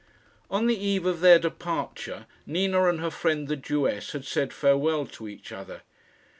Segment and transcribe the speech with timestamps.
[0.49, 5.05] On the eve of their departure, Nina and her friend the Jewess had said farewell
[5.05, 5.83] to each other.